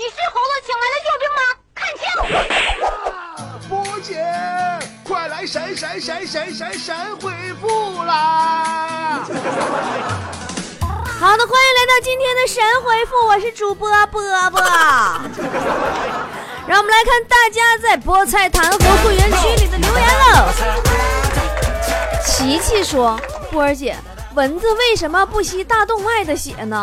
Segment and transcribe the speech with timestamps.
[0.00, 1.44] 你是猴子请来的救兵吗？
[1.76, 2.08] 看清！
[3.68, 4.16] 波姐，
[5.04, 7.30] 快来神神神神神神回
[7.60, 9.20] 复啦！
[11.20, 14.62] 好的，欢迎来到今天的神回复，我是主播波波。
[16.66, 20.48] 让我们来看大家在菠菜坛和会员区里的留言了。
[22.24, 23.20] 琪琪说
[23.52, 23.94] ：“波儿姐，
[24.34, 26.82] 蚊子为什么不吸大动脉的血呢？”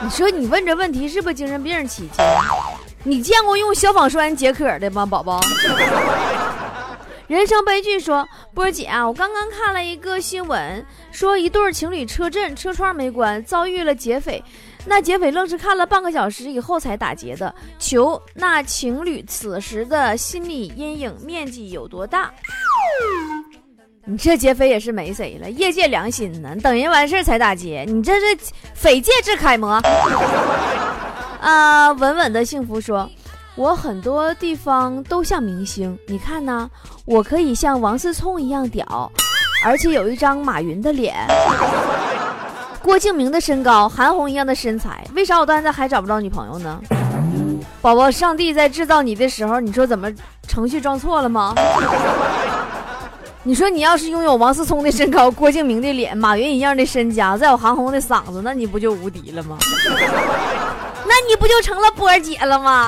[0.00, 1.86] 你说你问这问题是不是精神病？
[1.86, 2.22] 琪琪，
[3.02, 5.40] 你见过用消防栓解渴的吗，宝宝？
[7.26, 14.42] 人生悲剧说，波儿姐啊，我刚刚看了一个新闻，说一对情侣车震，车窗没关，遭遇了劫匪，
[14.86, 17.52] 那劫匪愣是看了半个小时以后才打劫的。
[17.78, 22.32] 求那情侣此时的心理阴影面积有多大？
[24.04, 28.38] 你这劫匪也是没谁了，业界良心呢，等人完事才打劫，你这是
[28.74, 29.80] 匪界之楷模。
[31.40, 33.08] 啊，稳稳的幸福说，
[33.54, 36.70] 我很多地方都像明星，你看呢，
[37.04, 39.10] 我可以像王思聪一样屌，
[39.64, 41.14] 而且有一张马云的脸，
[42.82, 46.80] 郭敬明的身高，韩红一样的身材，为啥我到现在还找不着女朋友呢？
[47.82, 50.10] 宝宝，上帝在制造你的时候，你说怎么
[50.46, 51.54] 程序装错了吗？
[53.48, 59.56] 你说你要是拥有王思聪的身高、郭敬明的脸、马云一样的身家，再有韩红的嗓子，那你不就无敌了吗？
[61.08, 62.86] 那你不就成了波儿姐了吗？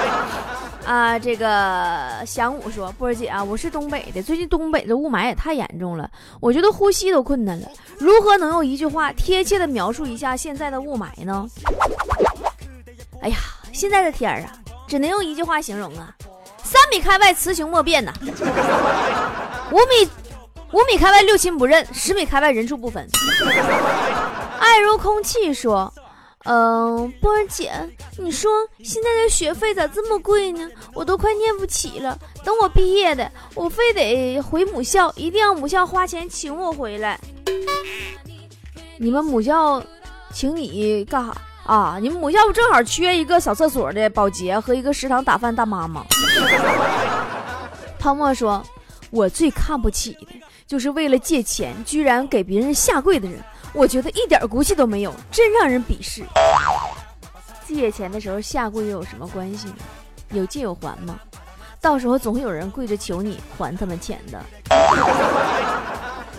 [0.86, 6.10] 啊，这个祥武说，波儿姐啊，我是东北的，最近东北的雾霾也太严重了，
[6.40, 7.68] 我觉得呼吸都困难了。
[7.98, 11.46] 如何能用一句话贴切的描述一下现在的雾霾呢？
[13.20, 13.36] 哎呀，
[13.74, 14.52] 现在的天儿啊，
[14.88, 16.14] 只能用一句话形容啊。
[16.66, 18.12] 三米开外，雌雄莫辨呐。
[19.70, 20.10] 五米，
[20.72, 23.08] 五米开外，六亲不认；十米开外，人畜不分。
[24.58, 25.92] 爱如空气说
[26.44, 27.72] ：“嗯，波儿姐，
[28.18, 28.50] 你说
[28.82, 30.68] 现在的学费咋这么贵呢？
[30.92, 32.18] 我都快念不起了。
[32.44, 37.20] 等我毕业的，我非得回母校，一定要母校花钱请我回来。
[38.98, 39.80] 你们母校
[40.32, 41.32] 请你干啥？”
[41.66, 41.98] 啊！
[42.00, 46.04] 你们母校不正好缺一个扫厕所的保洁和一个食堂打饭大妈吗？
[47.98, 48.62] 泡沫说
[49.10, 50.28] ：“我最看不起的
[50.66, 56.22] 就是为了借钱居然给别人下跪的人，我觉得一点骨气都没有，真让人鄙视。
[57.66, 59.74] 借钱的时候下跪又有什么关系呢？
[60.30, 61.18] 有借有还吗？
[61.80, 64.40] 到时候总会有人跪着求你还他们钱的。”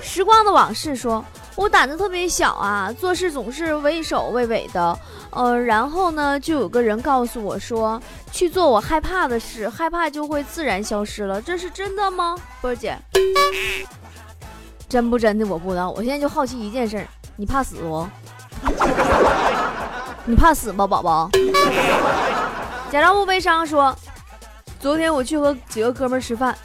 [0.01, 1.23] 时光的往事说。
[1.57, 4.97] 我胆子特别小啊，做事总是畏首畏尾的，
[5.31, 7.99] 呃，然后呢，就有个人告诉我说，
[8.31, 12.35] 去做我害怕的事，害怕就会自然消失了，这是真的吗？
[12.61, 12.95] 波姐，
[14.87, 18.07] 真不真的我不知道，我现在就好奇一件事，你怕死不？
[20.25, 21.27] 你怕死吗，宝宝？
[22.91, 23.97] 假装不悲伤说，
[24.79, 26.55] 昨天我去和几个哥们吃饭，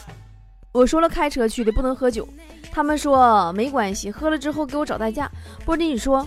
[0.71, 2.29] 我说了开车去的，不能喝酒。
[2.73, 5.31] 他们说没关系，喝了之后给我找代驾。
[5.65, 6.27] 波弟，你说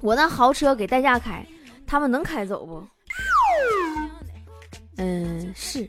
[0.00, 1.44] 我那豪车给代驾开，
[1.84, 2.82] 他们能开走不？
[4.96, 5.86] 嗯，是。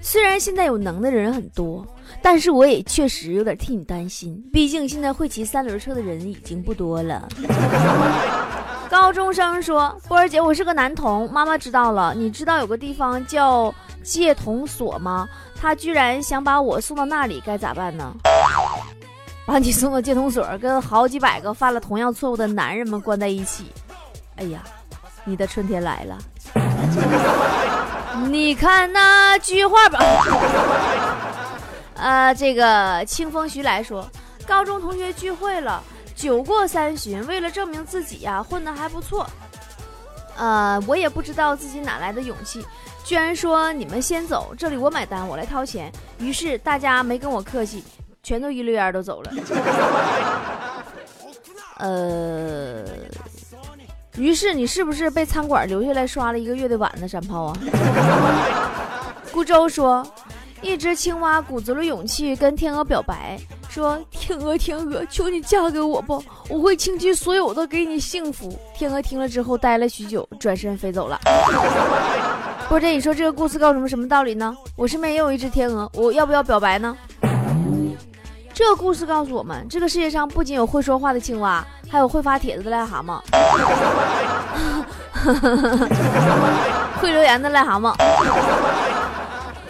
[0.00, 1.86] 虽然现在有能的人很多，
[2.22, 4.42] 但是我也确实有点替你担心。
[4.50, 7.28] 毕竟现在会骑三轮车的人已经不多了。
[8.88, 12.14] 高中生说：“波儿姐，我是个男童，妈妈知道了。
[12.14, 13.72] 你知道有个地方叫
[14.02, 15.28] 戒童所吗？
[15.60, 18.12] 他居然想把我送到那里，该咋办呢？”
[19.46, 23.72] 把你送到戒童所，跟好几百个犯了同样错误的男人们关在一起。
[24.36, 24.62] 哎呀，
[25.24, 26.18] 你的春天来了！
[28.30, 29.98] 你看那句话吧。
[31.96, 34.08] 呃，这个清风徐来说，
[34.46, 35.82] 高中同学聚会了，
[36.14, 39.28] 酒过三巡，为了证明自己呀，混得还不错。
[40.36, 42.64] 呃，我也不知道自己哪来的勇气，
[43.04, 45.92] 居然说你们先走，这里我买单，我来掏钱。
[46.18, 47.84] 于是大家没跟我客气。
[48.22, 49.32] 全都一溜烟都走了，
[51.78, 52.84] 呃，
[54.16, 57.08] 于是你是不是被餐馆留下来刷了一个月的碗呢？
[57.08, 57.56] 山炮啊！
[59.32, 60.06] 顾舟说，
[60.60, 63.38] 一只青蛙鼓足了勇气跟天鹅表白，
[63.70, 66.18] 说：“天鹅，天鹅，求你嫁给我吧，
[66.48, 71.18] 我会倾其所有的给你幸福。”天鹅听了之后呆了许久，转身飞走了。
[72.68, 74.54] 波姐，你说这个故事告诉我们什么道理呢？
[74.76, 76.94] 我身边也有一只天鹅，我要不要表白呢？
[78.60, 83.18] 这个故事告诉我们，这个世界上不仅有会说话的青蛙，还有会发帖子的癞蛤蟆，
[87.00, 87.94] 会留言的癞蛤蟆。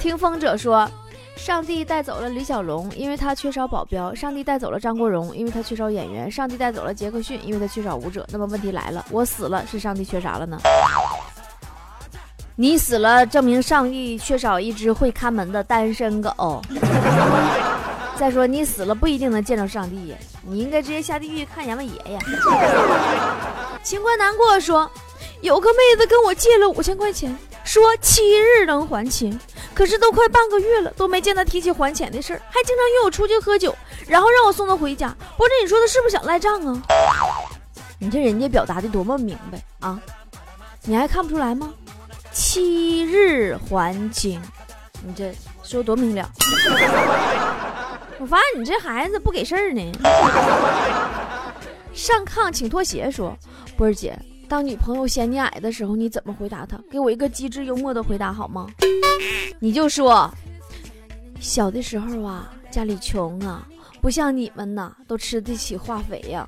[0.00, 0.90] 听风者说，
[1.36, 8.26] 上帝带走了李小龙，因为他缺少保镖；上帝带走了张国荣，因为他缺少演员；上帝带走了杰克逊，因为他缺少舞者。
[8.32, 10.58] 那么问题来了，我死了，是上帝缺啥了呢？
[12.56, 16.60] 你死了，证明上帝缺少一只会看门的单身狗。
[18.20, 22.20] 再说你死了不一定能见着上帝呀，你应该直接下地狱看阎王爷呀。
[23.82, 24.90] 情关难过说，
[25.40, 27.34] 有个妹子跟我借了五千块钱，
[27.64, 29.40] 说七日能还清，
[29.72, 33.74] 可是都快半个月了，都没见她提起还钱的事儿，还经常约我出去喝酒，
[34.06, 35.08] 然后让我送她回家。
[35.38, 36.82] 不是你说她是不是想赖账啊？
[37.98, 39.98] 你这人家表达的多么明白啊，
[40.82, 41.72] 你还看不出来吗？
[42.30, 44.42] 七日还清，
[45.02, 46.30] 你这说多明了。
[48.20, 49.80] 我发现你这孩子不给事儿呢。
[51.94, 53.34] 上炕请脱鞋说
[53.78, 54.14] ：“波儿姐，
[54.46, 56.78] 当女朋友嫌你矮的时候，你怎么回答她？
[56.90, 58.66] 给我一个机智幽默的回答好吗？
[59.58, 60.30] 你就说，
[61.40, 63.66] 小的时候啊，家里穷啊，
[64.02, 66.46] 不像你们呐，都吃得起化肥呀。”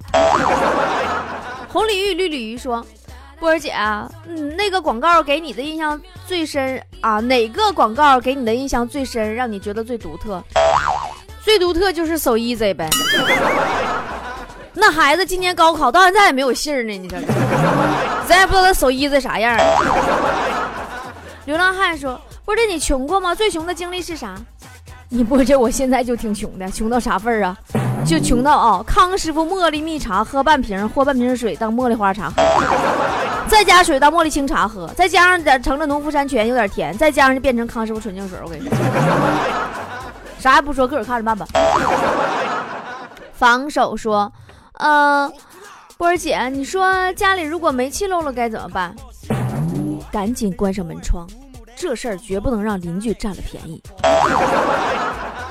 [1.72, 2.84] 红鲤鱼绿鲤鱼说。
[3.40, 7.18] 波儿姐啊，嗯，那个广告给你的印象最深啊？
[7.18, 10.40] 哪个广告给你的印象最深，让你觉得最独特？
[11.44, 12.88] 最独特就是 so easy 呗。
[14.74, 17.18] 那孩子今年高考到现在也没有信儿呢，你说，
[18.26, 19.58] 咱也不知道他 so easy 啥样。
[21.44, 23.34] 流浪汉说：“不是，你穷过吗？
[23.34, 24.34] 最穷的经历是啥？”
[25.10, 27.54] 你波姐，我现在就挺穷的，穷到啥份儿啊？
[28.06, 32.42] 就穷到啊，康师傅茉莉蜜茶喝半瓶，或半瓶水当茉莉花茶喝。
[33.46, 38.38] 再加水当茉莉清茶喝，再加上点成了农夫山泉有点甜，再加上就变成康师傅纯净水。
[38.42, 38.74] 我跟你说，
[40.42, 41.46] 啥也不说，自个儿看着办吧。
[43.32, 44.30] 防守说，
[44.72, 45.32] 呃，
[45.96, 48.92] 波儿姐，你说家里如果煤气漏了该怎么办？
[50.10, 51.28] 赶紧关上门窗，
[51.76, 53.80] 这事儿绝不能让邻居占了便宜。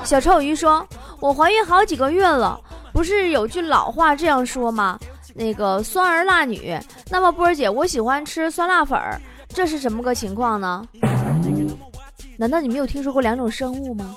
[0.04, 0.86] 小臭鱼说，
[1.20, 2.60] 我怀孕好几个月了，
[2.92, 4.98] 不是有句老话这样说吗？
[5.34, 6.78] 那个酸儿辣女，
[7.08, 9.18] 那么波儿姐，我喜欢吃酸辣粉儿，
[9.48, 10.84] 这是什么个情况呢？
[12.36, 14.14] 难道你没有听说过两种生物吗？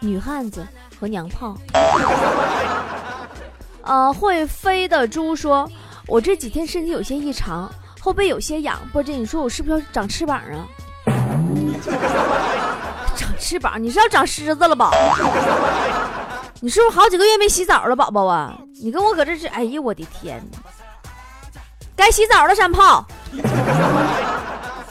[0.00, 0.66] 女汉子
[0.98, 1.56] 和娘炮。
[3.82, 5.68] 呃，会飞的猪说，
[6.06, 10.66] 我这几天身体有些异常，后背有些痒，波姐，你说我是不是要长翅膀啊？
[13.16, 13.82] 长翅膀？
[13.82, 14.90] 你是要长虱子了吧？
[16.60, 18.58] 你是不是好几个月没洗澡了，宝宝啊？
[18.82, 19.46] 你跟我搁这是？
[19.46, 20.58] 哎呀，我的天哪！
[21.96, 23.06] 该洗澡了，山炮。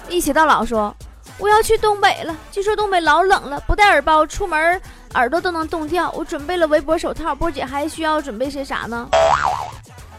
[0.09, 0.95] 一起到老说，
[1.39, 2.35] 我要去东北了。
[2.51, 4.81] 据说东北老冷了，不戴耳包出门，
[5.13, 6.11] 耳朵都能冻掉。
[6.11, 7.35] 我准备了围脖、手套。
[7.35, 9.07] 波姐还需要准备些啥呢？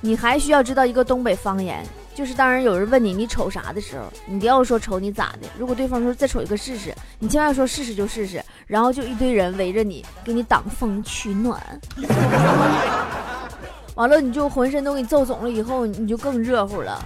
[0.00, 1.84] 你还需要知道一个东北方言。
[2.14, 5.46] 就是当然有人问你你瞅啥的时候，你不要说瞅你咋的。
[5.56, 11.60] 如果对方说再瞅一个试试，你千万说试试就试试，然后就一堆人围着你给你挡风取暖，
[13.94, 17.00] 完了你就浑身都给你揍肿了，以后你就更热乎了。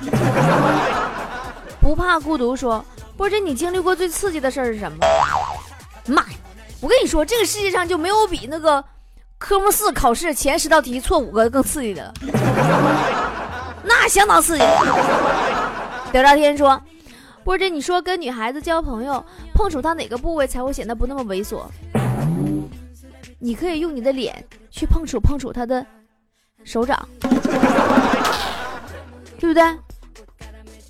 [1.78, 2.82] 不怕孤独说，
[3.16, 4.98] 波姐你经历过最刺激的事儿是什么？
[6.06, 6.28] 妈呀！
[6.80, 8.84] 我跟你说，这个世界上就没有比那个
[9.38, 12.14] 科目四考试前十道题错五个更刺激的了。
[13.84, 14.64] 那相当刺激。
[16.10, 16.80] 屌炸天说
[17.44, 19.24] ：“波姐，你说跟女孩子交朋友，
[19.54, 21.62] 碰触她哪个部位才会显得不那么猥琐？
[23.38, 25.84] 你可以用你的脸去碰触碰触她的
[26.64, 27.08] 手掌，
[29.38, 29.62] 对不对？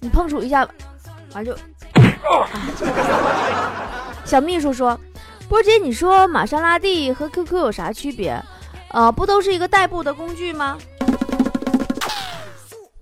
[0.00, 0.66] 你碰触一下，
[1.34, 1.54] 完就。”
[4.24, 4.98] 小秘书说
[5.48, 8.40] ：“波姐，你说玛莎拉蒂和 QQ 有啥区别？
[8.90, 10.76] 呃，不都是一个代步的工具吗？”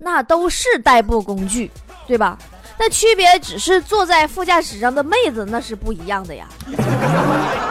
[0.03, 1.69] 那都是代步工具，
[2.07, 2.37] 对吧？
[2.77, 6.47] 那区别只是坐在副驾驶上的妹子那是不一样的呀。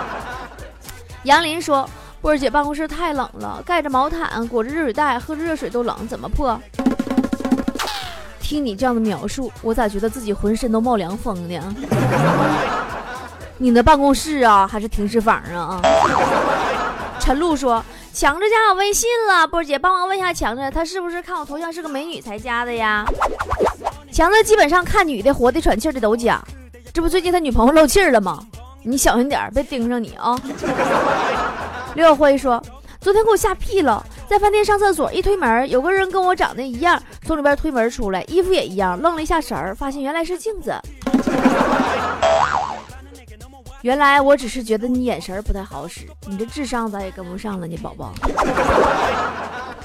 [1.25, 1.89] 杨林说
[2.23, 6.59] ：“波姐办公室太冷了，盖着毛毯，裹着热水袋，喝着热水都冷，怎么破？”
[8.51, 11.73] 听你这样的描述，我咋觉得自己浑身都冒凉风呢？
[13.59, 15.81] 你的办公室啊，还是停尸房啊？
[17.21, 17.81] 陈露说。
[18.13, 23.07] 强子加我微信了，波姐帮忙问一下强子，他是不是看我头像是个美女才加的呀？
[24.11, 26.43] 强子基本上看女的活的喘气的都加，
[26.93, 28.45] 这不最近他女朋友漏气了吗？
[28.83, 30.37] 你小心点，别盯上你啊！
[31.95, 32.61] 刘小辉说，
[33.01, 40.75] 昨天给我吓屁了，在饭店上厕所，一推门，有个人跟我长得一样，从里边推门出来，衣服也一样，愣了一下神儿，发现原来是镜子。
[43.81, 48.13] 原来我只是觉得你眼神不太好使，你这智商咋也跟不上了呢，宝宝。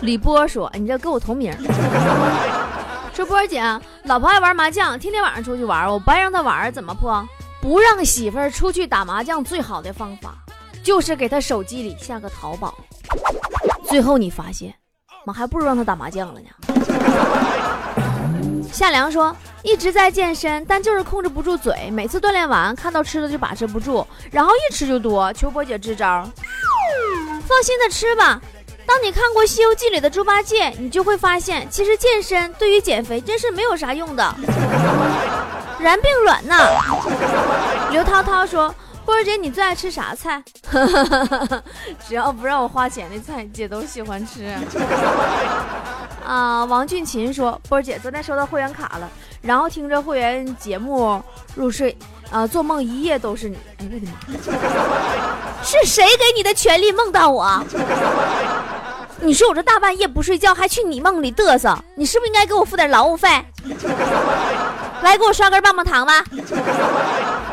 [0.01, 1.53] 李波说：“你这跟我同名。
[3.15, 3.61] ”说波姐，
[4.03, 7.25] 老婆爱玩麻将，天天晚上出去玩，我不爱让她玩，怎么破？
[7.61, 10.35] 不让媳妇儿出去打麻将，最好的方法
[10.83, 12.75] 就是给她手机里下个淘宝。
[13.85, 14.73] 最后你发现，
[15.25, 16.47] 妈还不如让他打麻将了呢。
[18.71, 19.35] 夏良说。
[19.67, 21.89] 一直在健身，但就是控制不住嘴。
[21.91, 25.33] 每次锻炼完，看到吃的就把持不住，然后一吃就多。
[25.33, 26.23] 求波姐支招。
[27.47, 28.39] 放心的吃吧。
[28.85, 34.35] 当你看过《西游记》里的猪八戒，你就会发现，其实健身对于减肥真是没有啥用的。
[35.79, 36.55] 然并卵呢？
[37.89, 38.71] 刘涛涛说
[39.05, 40.43] ：“波儿姐，你最爱吃啥菜？
[42.07, 44.45] 只要不让我花钱的菜，姐都喜欢吃。
[46.25, 49.07] ”啊，王俊琴说：“波儿姐，昨天收到会员卡了。”
[49.43, 51.21] 然后听着会员节目
[51.53, 51.95] 入睡，
[52.31, 53.55] 啊，做梦一夜都是你。
[53.77, 54.13] 哎我的妈！
[55.63, 57.63] 是谁给你的权利梦到我？
[59.21, 63.29] 你说我这大半夜不睡觉还去你梦里嘚瑟，你是不是应该给我付点劳务费？
[65.03, 66.23] 来，给我刷根棒棒糖吧。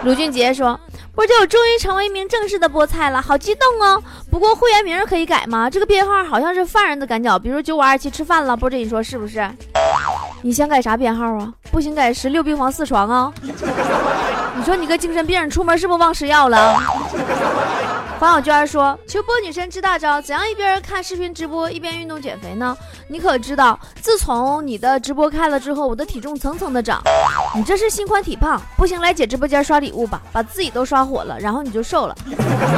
[0.02, 0.80] 卢俊杰说。
[1.14, 4.02] 波姐，我终于成为一名正式的菠菜了，好激动哦！
[4.30, 5.68] 不过会员名可以改吗？
[5.68, 8.56] 这个编号好像是犯人的赶脚，比如九五二七吃饭了。
[8.56, 9.46] 波姐，你说是不是？
[10.40, 11.52] 你想改啥编号啊？
[11.70, 13.32] 不行，改十六病房四床啊！
[13.42, 16.80] 你说你个精神病，出门是不是忘吃药了？
[18.22, 22.76] 黄小娟说：“求播女神支大招，怎样一边看视频直播一边运动减肥呢？
[23.08, 27.02] 你可知道，自从你的直播开了之后，我的体重蹭蹭的涨。
[27.52, 32.16] 你这是心宽体胖，不行，来姐直播间刷礼物吧，把自己都刷火了，然后你就瘦了。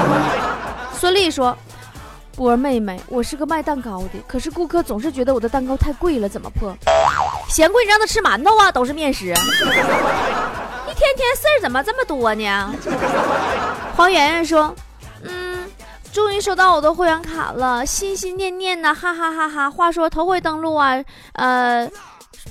[0.99, 1.55] ”孙俪说
[2.35, 6.75] ：“波妹妹，我是个卖蛋糕的，可是顾客总是觉得我的蛋糕太贵了，怎么破？
[7.51, 9.27] 嫌贵，你让他吃馒头啊，都是面食。
[10.89, 12.75] 一天天事儿怎么这么多呢？”
[13.95, 14.75] 黄圆圆说。
[16.15, 19.69] 终于收到我的会员卡了，心心念念呢，哈哈哈哈！
[19.69, 20.95] 话说头回登录啊，
[21.33, 21.91] 呃，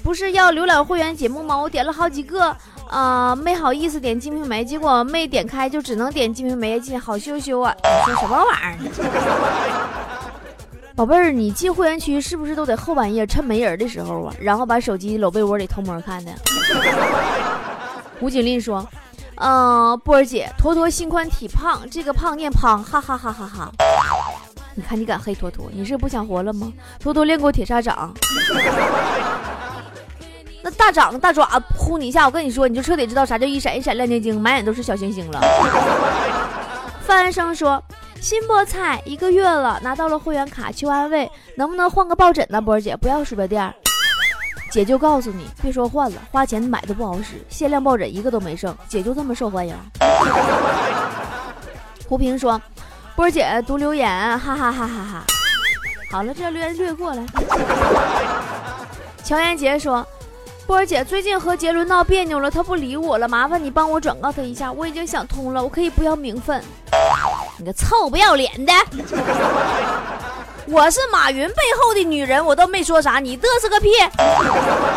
[0.03, 1.55] 不是要浏览会员节目吗？
[1.55, 2.53] 我点了好几个，
[2.91, 7.73] 呃，没好意思点《金瓶梅》，结果没点开，就只能点《金瓶梅》进，好羞羞啊！
[7.81, 9.87] 你说什么玩意儿？
[10.93, 16.33] 宝贝儿，你进会员区是不是都得后半夜趁没人的时候啊，然后把手机搂被窝里偷摸看的？
[18.19, 18.85] 吴景丽说。
[19.45, 23.69] 嗯，波儿姐，坨坨心宽体胖，这个胖念胖，哈哈哈哈哈！
[24.73, 26.71] 你看你敢黑坨坨，你是不想活了吗？
[26.97, 28.13] 坨坨练过铁砂掌，
[30.63, 31.45] 那大掌大爪
[31.77, 35.41] 呼你一下，我跟你说，你就彻底知道啥叫一闪一闪亮晶晶，满眼都是小星星了。
[37.01, 37.83] 范安生说，
[38.21, 42.61] 新菠菜一个月了，拿到了会员卡，求安慰，能不能换个抱枕呢？
[42.61, 43.75] 波儿姐，不要鼠标垫。
[44.71, 48.75] 姐就告诉你，别说换了，花钱买的不好使，限量抱枕一个都没剩。
[48.87, 49.75] 姐就这么受欢迎。
[52.07, 52.61] 胡平说
[53.15, 55.23] ：“波儿姐读留言，哈哈哈哈哈。”
[56.11, 57.23] 好了，这留言略过来。
[59.23, 60.05] 乔妍杰说
[60.67, 66.63] ：“波儿姐最近和杰伦闹别扭了，他不理我了，麻烦你帮我转告他一下，我已经想通了，我可以不要名分。”
[67.57, 68.73] 你个臭不要脸的！
[70.67, 73.89] 我是马云背后的女人，我都没说啥，你嘚瑟个屁！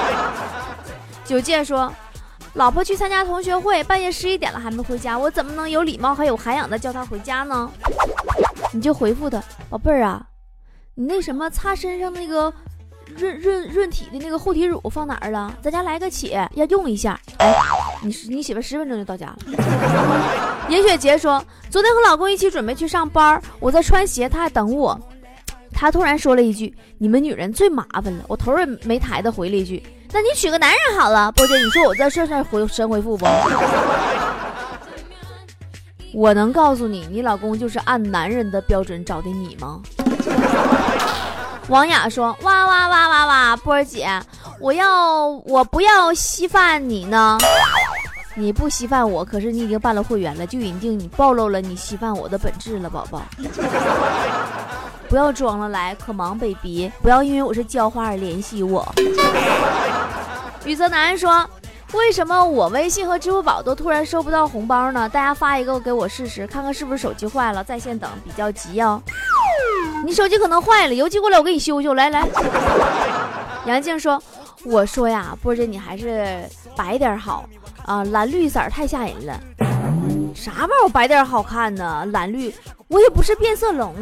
[1.25, 1.93] 九戒说，
[2.55, 7.69] 老婆去参加同学会，半夜十一点了还没回家，我怎么能有礼貌还有涵养的叫她回家呢？
[8.73, 10.25] 你就回复她，宝贝儿啊，
[10.95, 12.53] 你那什么擦身上那个
[13.17, 15.53] 润润润体的那个护体乳放哪儿了？
[15.63, 17.19] 咱家来个且要用一下。
[17.39, 17.53] 哎，
[18.03, 19.37] 你你媳妇十分钟就到家了。
[20.69, 24.99] 严雪杰说，昨天和老公一起准备去上班，我在穿鞋，他还等我。
[25.79, 33.27] 他突然说了一句：“你们女人最麻烦了。”我头也没抬的回了一句：“那你娶个男人好了。”波姐，你说我这算算回神回复不？
[36.15, 39.83] 我能告诉你，你老公就是按男人的标准找的你吗？
[41.69, 44.09] 王雅说：“哇哇哇哇哇，波姐，
[44.59, 47.37] 我要我不要稀饭你呢？
[48.35, 53.21] 你不稀饭我，可是你已经办了会员了，就已经你暴露了你稀饭我的本质了，宝宝。”
[55.09, 58.87] 不要装了，来，可忙 baby，不要因为我是浇花而联系我。
[60.65, 61.49] 雨泽南说
[61.95, 65.09] ：“为什么我微信和支付宝都突然收不到红包呢？
[65.09, 69.01] 大家发一个给我试试，看看是不是手机坏了，在线等，比较急哦。
[70.05, 71.95] 你手机可能坏了，邮寄过来我给你修修。
[71.95, 72.27] 来来。
[73.65, 74.21] ”杨静说
[74.67, 76.45] ：“我说呀，波姐你还是
[76.75, 77.49] 白点好
[77.85, 79.41] 啊，蓝绿色太吓人了。
[80.35, 82.05] 啥玩意儿白点好看呢？
[82.13, 82.53] 蓝绿。”
[82.89, 83.95] 我也不是变色龙。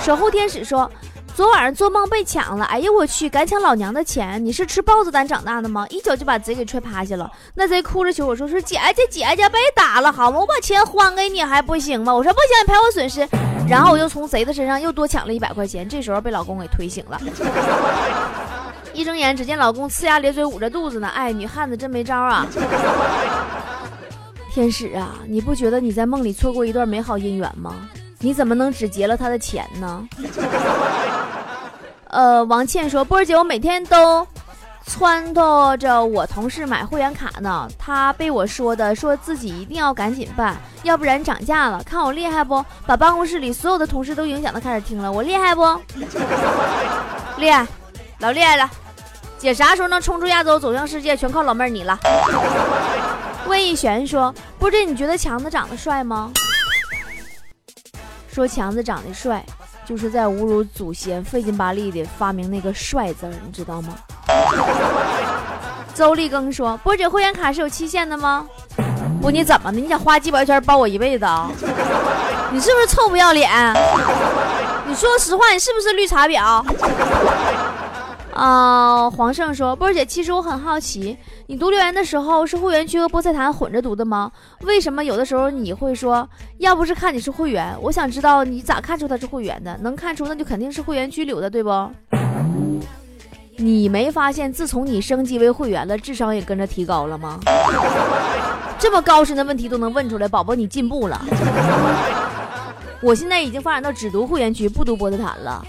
[0.00, 0.90] 守护天使说，
[1.36, 2.64] 昨晚上做梦被抢了。
[2.64, 4.44] 哎呀，我去，敢抢老娘的钱！
[4.44, 5.86] 你是吃豹子胆长大的吗？
[5.88, 7.30] 一脚就把贼给踹趴下了。
[7.54, 10.40] 那贼哭着求我说：“说姐姐，姐姐被打了，好吗？
[10.40, 13.28] 我把钱还给你还不行吗？”我说：“不行，你赔我损失。”
[13.70, 15.88] 然后我又从贼的身上又多抢了一百块钱。
[15.88, 17.20] 这时候被老公给推醒了。
[18.92, 21.06] 一睁眼，只见老公呲牙咧嘴捂着肚子呢。
[21.06, 22.44] 哎，女汉子真没招啊！
[24.58, 27.76] 天使啊，你不觉得你在梦里错过一段美好姻缘吗？
[28.18, 30.08] 你怎么能只劫了他的钱呢？
[32.10, 34.26] 呃，王倩说：“波儿姐，我每天都
[34.84, 37.68] 撺掇着我同事买会员卡呢。
[37.78, 41.80] 他被我说的，说自己一定要赶紧办，要不然涨价了。
[41.84, 42.64] 看我厉害不？
[42.84, 45.62] 把办公室里所有的同事都影响的开始听了，我厉害不？
[47.38, 47.64] 厉害，
[48.18, 48.68] 老厉害了。
[49.38, 51.96] 姐啥时候能冲出亚洲走向世界，全靠老妹儿你了。
[53.48, 56.30] 魏一璇说：“不知你觉得强子长得帅吗？”
[58.30, 59.44] 说强子长得帅，
[59.84, 63.94] 就是在侮辱祖先，费劲巴力的发明那个“帅”字，你知道吗？
[65.94, 68.46] 周立庚说：“波姐会员卡是有期限的吗？
[69.20, 69.80] 不，你怎么的？
[69.80, 71.50] 你想花几百圈包我一辈子啊？
[72.52, 73.50] 你是不是臭不要脸？
[74.86, 76.62] 你说实话，你是不是绿茶婊？”
[78.38, 81.18] 啊，黄胜说：“波姐，其实我很好奇，
[81.48, 84.30] 你读留言的时候是会员区和菠菜坛混着读的吗？
[84.60, 86.28] 为什么有的时候你会说，
[86.58, 89.76] 要不是看你是会员，我想知道你咋看出他是会员的？
[89.82, 91.90] 能看出那就肯定是会员区留的，对不？
[93.56, 97.40] 你没发现自从你升级为会员了，智商也跟着提高了吗？
[98.78, 101.20] 这么高深的问题都能问出来，宝宝你进步了。
[103.00, 105.64] 我现在已经发展到只读会员区，不读菠菜坛了。”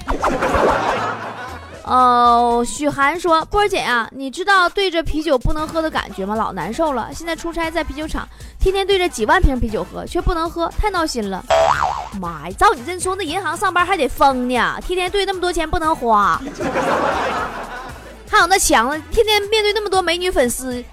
[1.90, 6.36] 哦，许涵说：“波儿姐呀，你知道对着啤酒不能喝的感觉吗？
[6.36, 7.10] 老难受了。
[7.16, 8.30] 现在出差在啤酒厂，
[8.60, 11.44] 天天对着几万瓶啤酒喝，却不能喝，太闹心了。
[12.22, 16.40] 妈呀，照你这说，那银行上班还得疯呢，天天对那么多钱不能花。
[18.30, 20.84] 还有那强子，天天面对那么多美女粉丝，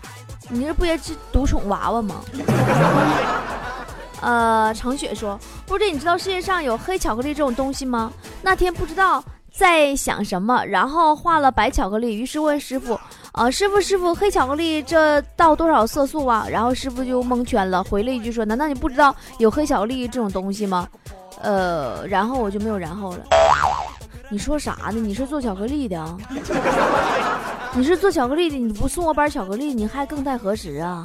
[0.49, 2.23] 你这不也是独宠娃娃吗？”
[4.23, 5.39] 呃，程雪说
[5.69, 8.11] ：“波姐，你知道世界上有黑巧克力这种东西吗？
[8.41, 9.23] 那天不知道。”
[9.57, 10.63] 在想什么？
[10.67, 12.99] 然后画了白巧克力，于是问师傅
[13.33, 20.87] ：“啊，师傅，师傅，黑巧克力这到多少色素啊？”然后师傅就蒙圈了，回了一句说：“难道你不知道有黑巧克力这种东西吗？”
[21.41, 23.25] 呃，然后我就没有然后了。
[24.29, 24.95] 你说啥呢？
[24.95, 26.17] 你是做巧克力的啊？
[27.73, 28.57] 你是做巧克力的？
[28.57, 31.03] 你不送我板巧克力，你还更待何时啊？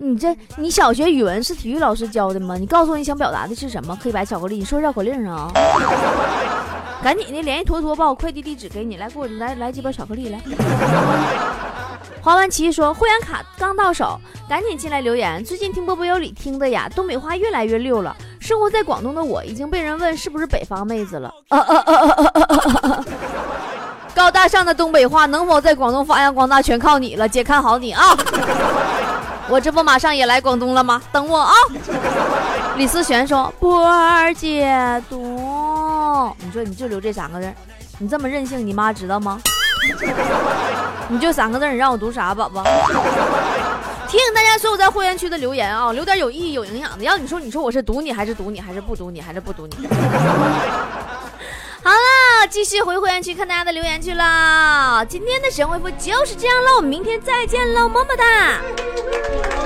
[0.00, 2.56] 你这，你小学语文是体育老师教的吗？
[2.56, 3.98] 你告诉我你想表达的是什么？
[4.00, 5.50] 黑白巧克力，你说绕口令啊？
[7.02, 10.40] 赶紧的，联系坨坨，把我快递地址给你，来给我来来几包巧克力来。
[12.22, 15.44] 黄文琪说会员卡刚到手，赶紧进来留言。
[15.44, 18.16] 最近听波波有理听的呀，东北话越来越溜了。
[18.38, 21.34] 生活在广东的我已经被人问是不是北方妹子了。
[24.14, 28.16] 高大上的东北话能否在广东发扬光大，全靠你了，姐看好你啊！
[29.48, 31.00] 我这不马上也来广东了吗？
[31.10, 31.52] 等我啊！
[32.76, 35.16] 李思璇说：“波儿姐读，
[36.38, 37.50] 你说你就留这三个字，
[37.98, 39.40] 你这么任性，你妈知道吗？
[41.08, 42.62] 你就三个字，你让我读啥，宝宝？
[44.06, 47.04] 提醒大家所有在会员区的留言啊，留点有意义、有营养的。
[47.04, 49.88] 要你说，你说我是读你，还是读你，还是不读你，还是不读你？
[51.82, 51.96] 好了，
[52.46, 55.04] 继续回会员区看大家的留言去了。
[55.08, 59.57] 今天的神回复就是这样喽，明天再见喽，么么哒。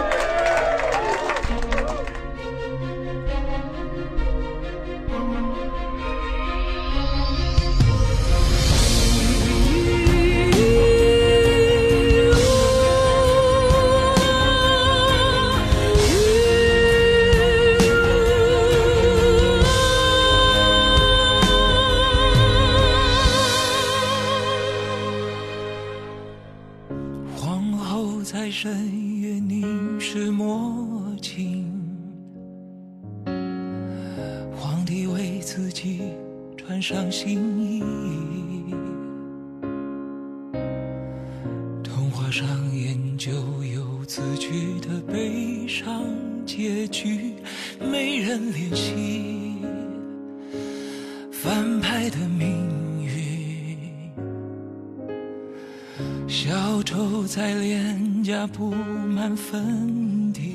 [56.35, 60.55] 小丑在脸颊布满粉底，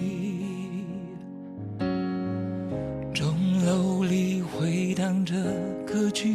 [3.14, 5.36] 钟楼里回荡着。
[5.86, 6.34] 歌曲，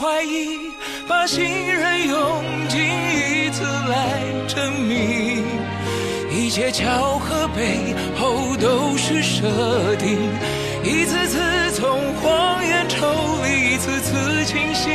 [0.00, 0.72] 怀疑，
[1.06, 5.44] 把信任用尽一次来证明。
[6.32, 10.16] 一切巧合背后都是设定，
[10.82, 11.38] 一次次
[11.72, 13.06] 从谎言抽
[13.44, 14.90] 离，一次次清醒，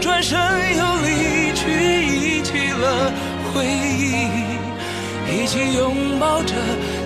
[0.00, 1.68] 转身又离去，
[2.06, 3.12] 遗弃了
[3.52, 4.24] 回忆，
[5.36, 6.54] 一起拥抱着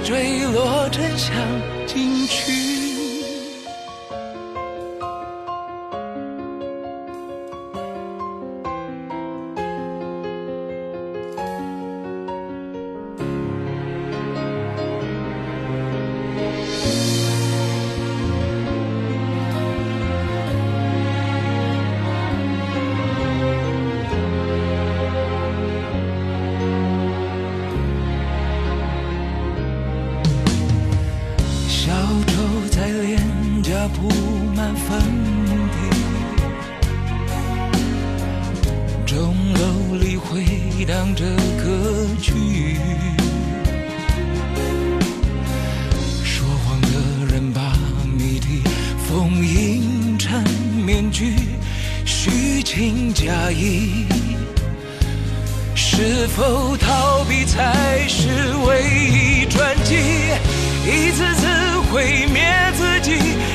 [0.05, 1.35] 坠落真相，
[33.65, 34.11] 家铺
[34.55, 35.01] 满坟
[35.73, 35.79] 地。
[39.07, 40.45] 钟楼里回
[40.85, 41.25] 荡着
[41.57, 42.77] 歌曲，
[46.23, 47.73] 说谎的人把
[48.15, 48.61] 谜底
[49.09, 50.45] 封印成
[50.85, 51.35] 面具，
[52.05, 54.05] 虚情假意。
[55.75, 58.29] 是否逃避才是
[58.67, 59.95] 唯一转机？
[60.87, 61.64] 一次次
[61.95, 62.43] 毁灭
[62.77, 63.13] 自己，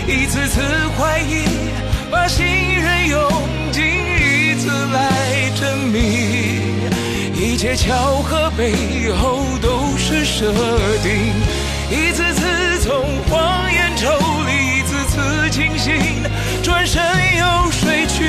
[0.08, 0.62] 一次次
[0.98, 1.44] 怀疑，
[2.10, 3.30] 把信任用
[3.70, 6.00] 尽一次来证明。
[7.36, 10.54] 一切巧合背后都是设
[11.04, 11.34] 定，
[11.92, 14.08] 一次次从谎言抽
[14.48, 15.94] 离，一次次清醒，
[16.64, 17.04] 转身
[17.38, 18.24] 又睡去，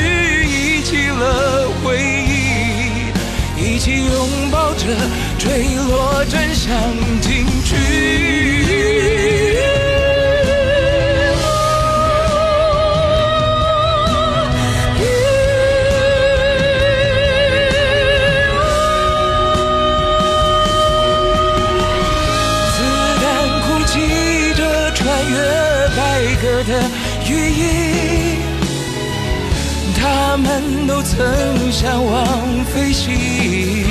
[0.44, 1.96] 遗弃了回
[2.26, 2.40] 忆。
[3.62, 4.86] 一起拥抱着
[5.38, 6.74] 坠落真相
[30.40, 33.84] 们都曾向往飞行，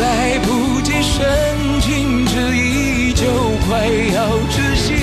[0.00, 3.26] 来不及深情之意，就
[3.68, 4.94] 快要窒息，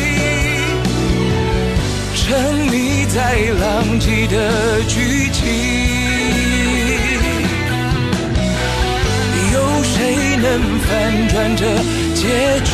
[2.15, 3.17] 沉溺在
[3.62, 5.39] 浪迹的剧情。
[9.54, 10.45] 有谁能
[10.80, 10.88] 反
[11.30, 11.63] 转这
[12.13, 12.72] 结局？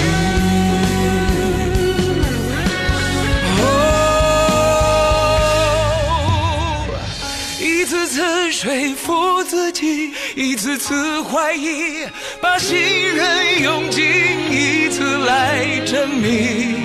[8.56, 12.08] 说服自己，一次次怀疑，
[12.41, 12.78] 把信
[13.13, 14.02] 任用尽
[14.50, 16.78] 一次来证明，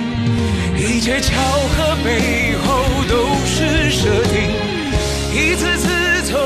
[0.77, 4.51] 一切巧合背后都是设定，
[5.33, 5.87] 一次次
[6.29, 6.37] 从